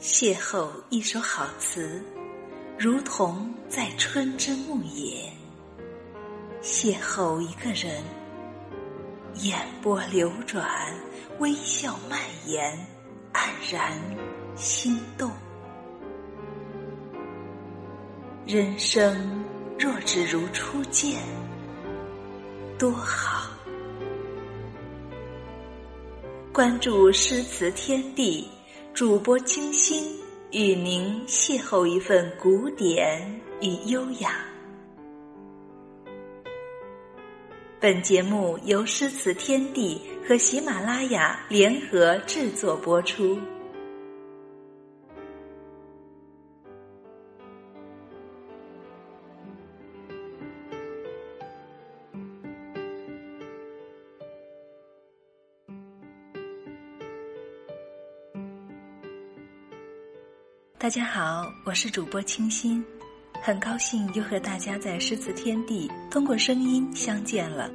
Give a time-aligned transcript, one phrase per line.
[0.00, 2.00] 邂逅一首好词，
[2.78, 5.28] 如同在春之牧野；
[6.62, 8.00] 邂逅一个人，
[9.34, 10.64] 眼波流转，
[11.40, 12.72] 微笑蔓延，
[13.32, 13.92] 黯然
[14.54, 15.32] 心动。
[18.46, 19.44] 人生
[19.76, 21.20] 若只如初见，
[22.78, 23.50] 多好！
[26.52, 28.48] 关注诗词天地。
[28.98, 30.18] 主播清新
[30.50, 34.44] 与您邂逅一份古典与优雅。
[37.78, 43.38] 本节目由诗词天地和喜马拉雅联合制作播出。
[60.80, 62.84] 大家好，我是主播清新，
[63.42, 67.68] 很高兴又和大家在诗词天地通过声音相见了。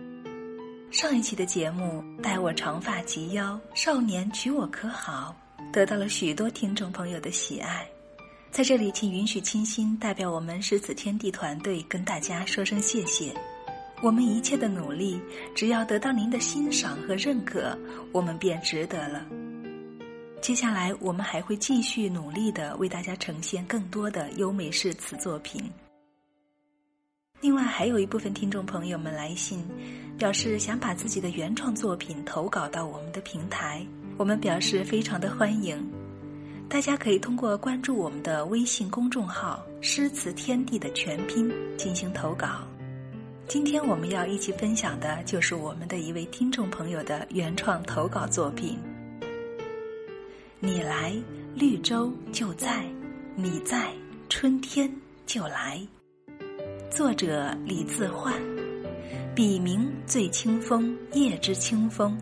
[0.89, 5.35] 上一期的节目《待我长发及腰，少年娶我可好》
[5.73, 7.85] 得到了许多听众朋友的喜爱，
[8.51, 13.33] 在这里，请允许清新代表我们诗词天地团队跟大家说声谢谢。
[14.01, 15.19] 我们一切的努力，
[15.53, 17.77] 只要得到您的欣赏和认可，
[18.13, 19.25] 我们便值得了。
[20.43, 25.63] 接下来，我们还会继续努力的为大家呈现更多的优美诗词作品。
[27.39, 29.65] 另外，还有一部分听众朋友们来信，
[30.17, 35.81] 表示想把自己的原创作品投稿到我们的平台，我们表示非常的欢迎。
[36.67, 42.67] 大家可以通过关注我们的微信公众号“诗词天地”的全拼进行投稿。
[43.47, 48.77] 今天我们要一起分享的就是我们的一位听众朋友的原创投稿作品。
[50.65, 51.13] 你来，
[51.53, 52.85] 绿洲就在；
[53.35, 53.93] 你在，
[54.29, 54.89] 春天
[55.25, 55.85] 就来。
[56.89, 58.33] 作者李自焕，
[59.35, 62.17] 笔名醉清风，夜之清风，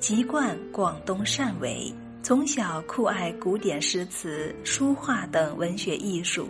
[0.00, 1.94] 籍贯广东汕尾。
[2.20, 6.48] 从小酷爱古典诗词、书画等文学艺术，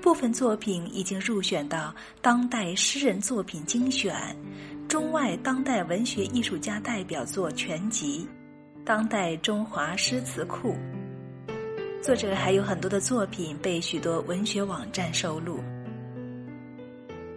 [0.00, 1.88] 部分作品已经入选到
[2.22, 4.14] 《当代诗人作品精选》
[4.88, 8.26] 《中外当代文学艺术家代表作全集》。
[8.86, 10.76] 当代中华诗词库，
[12.02, 15.58] 作者还有很多的作品被许多文学网站收录。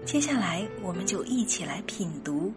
[0.04, 2.52] 接下来，我们就一起来品读。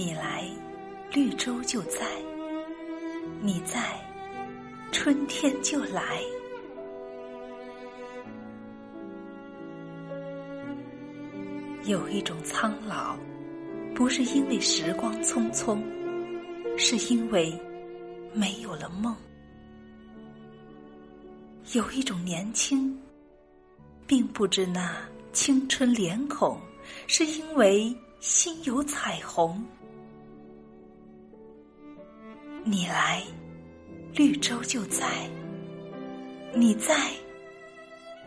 [0.00, 0.48] 你来，
[1.12, 2.06] 绿洲就在；
[3.42, 4.00] 你在，
[4.90, 6.22] 春天就来。
[11.84, 13.14] 有一种苍老，
[13.94, 15.78] 不是因为时光匆匆，
[16.78, 17.52] 是因为
[18.32, 19.14] 没有了梦；
[21.74, 22.98] 有一种年轻，
[24.06, 24.96] 并不知那
[25.34, 26.58] 青春脸孔，
[27.06, 29.62] 是因为心有彩虹。
[32.62, 33.22] 你来，
[34.14, 35.06] 绿洲就在；
[36.54, 37.10] 你在，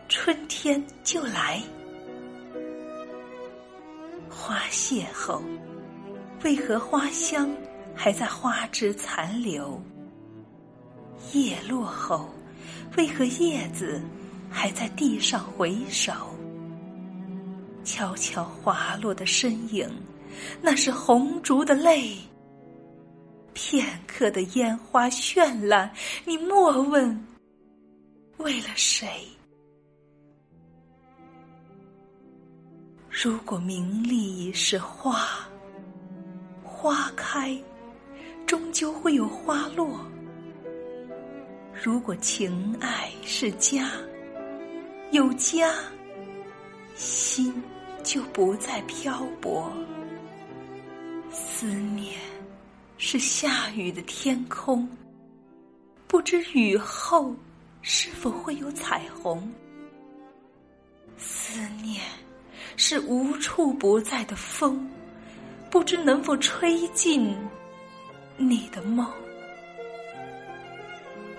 [0.08, 1.62] 春天就来。
[4.28, 5.40] 花谢后，
[6.42, 7.48] 为何花香
[7.94, 9.80] 还在花枝残留？
[11.32, 12.28] 叶落后，
[12.96, 14.02] 为何叶子
[14.50, 16.12] 还在地上回首？
[17.84, 19.88] 悄悄滑落的身影，
[20.60, 22.16] 那是红烛的泪。
[23.66, 25.90] 片刻的烟花绚烂，
[26.26, 27.26] 你莫问
[28.36, 29.08] 为了谁。
[33.08, 35.48] 如果名利是花，
[36.62, 37.58] 花开
[38.44, 39.98] 终究会有花落；
[41.72, 43.90] 如果情爱是家，
[45.10, 45.72] 有家，
[46.94, 47.50] 心
[48.02, 49.72] 就不再漂泊。
[51.30, 52.33] 思念。
[53.06, 54.88] 是下雨的天空，
[56.06, 57.36] 不知雨后
[57.82, 59.52] 是否会有彩虹。
[61.18, 62.00] 思念
[62.78, 64.88] 是无处不在的风，
[65.70, 67.36] 不知能否吹进
[68.38, 69.06] 你的梦。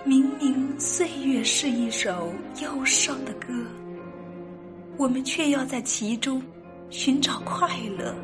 [0.04, 2.32] 明明岁月是一首
[2.62, 3.48] 忧伤的歌，
[4.96, 6.40] 我们却要在其中
[6.90, 8.14] 寻找快乐。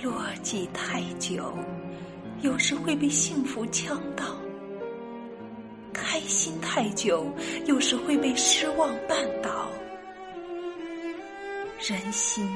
[0.00, 1.52] 落寂太久，
[2.40, 4.24] 有时会被幸福呛到；
[5.92, 7.26] 开心太久，
[7.66, 9.68] 有时会被失望绊倒。
[11.80, 12.48] 人心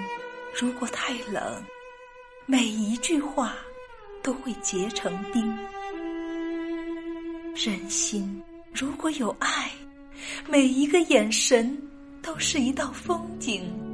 [0.55, 1.63] 如果太冷，
[2.47, 3.57] 每一句话
[4.23, 5.57] 都会结成冰。
[7.55, 8.43] 人心
[8.73, 9.71] 如果有爱，
[10.49, 11.77] 每一个眼神
[12.23, 13.86] 都是一道风景。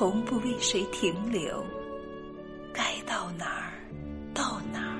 [0.00, 1.62] 从不为谁停留，
[2.72, 3.76] 该到哪儿
[4.32, 4.96] 到哪儿。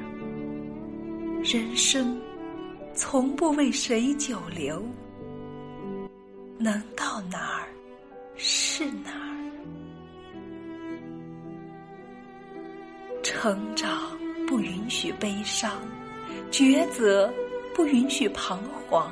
[1.43, 2.21] 人生
[2.95, 4.85] 从不为谁久留，
[6.59, 7.65] 能到哪儿
[8.37, 9.41] 是哪儿。
[13.23, 14.11] 成长
[14.47, 15.81] 不允许悲伤，
[16.51, 17.33] 抉择
[17.75, 19.11] 不允许彷徨。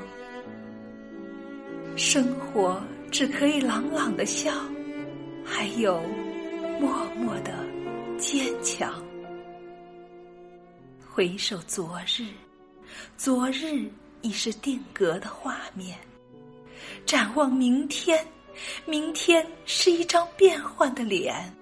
[1.97, 2.79] 生活
[3.11, 4.53] 只可以朗朗的笑，
[5.59, 6.01] 还有
[6.81, 7.53] 默默的
[8.17, 8.95] 坚强。
[11.05, 12.29] 回首昨日，
[13.17, 13.91] 昨日
[14.23, 15.97] 已是定格的画面；
[17.05, 18.25] 展望明天，
[18.87, 21.53] 明天是一张变幻的脸。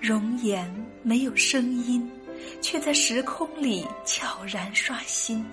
[0.00, 0.66] 容颜
[1.02, 2.10] 没有声音，
[2.62, 5.44] 却在时空里悄然刷新；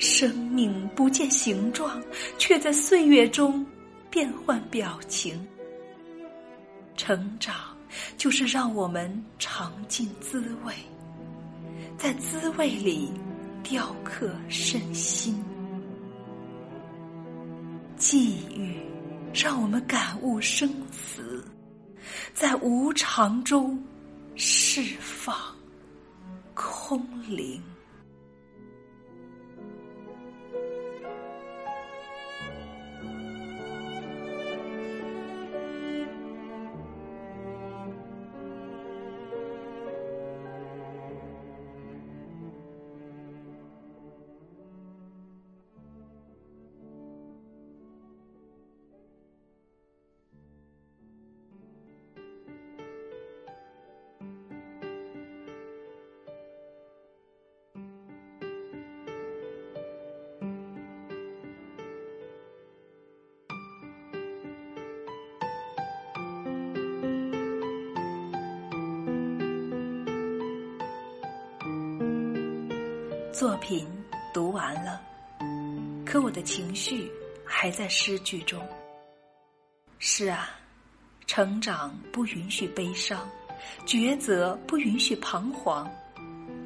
[0.00, 2.02] 生命不见形状，
[2.36, 3.64] 却在岁月中
[4.10, 5.46] 变换表情。
[6.96, 7.76] 成长
[8.16, 10.74] 就是让我们尝尽滋味，
[11.96, 13.12] 在滋味里
[13.62, 15.42] 雕刻身心。
[17.96, 18.76] 际遇
[19.34, 21.44] 让我们感悟生死。
[22.32, 23.82] 在无常中
[24.34, 25.36] 释放
[26.54, 27.62] 空灵。
[73.38, 73.86] 作品
[74.34, 75.00] 读完了，
[76.04, 77.08] 可我的情绪
[77.44, 78.60] 还在诗句中。
[80.00, 80.50] 是啊，
[81.24, 83.30] 成长不允许悲伤，
[83.86, 85.88] 抉择不允许彷徨，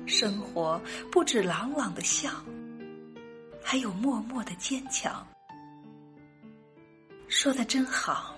[0.06, 0.80] 生活
[1.10, 2.30] 不止朗朗的笑，
[3.62, 5.22] 还有默默的坚强。
[7.28, 8.34] 说的真好，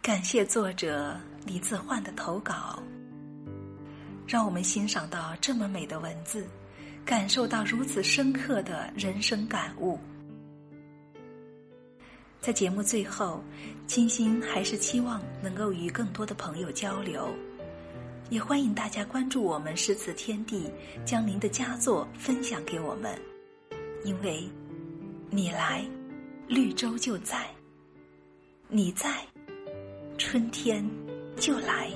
[0.00, 1.14] 感谢作者
[1.44, 2.82] 李自焕的投稿。
[4.26, 6.46] 让我们欣赏到这么美的文字，
[7.04, 9.98] 感受到如此深刻的人生感悟。
[12.40, 13.42] 在节目最后，
[13.86, 17.34] 金星还是期望能够与更多的朋友交流，
[18.28, 20.70] 也欢迎大家关注我们诗词天地，
[21.06, 23.18] 将您的佳作分享给我们。
[24.04, 24.46] 因为，
[25.30, 25.82] 你来，
[26.46, 27.38] 绿洲就在；
[28.68, 29.26] 你在，
[30.18, 30.86] 春天
[31.38, 31.90] 就来。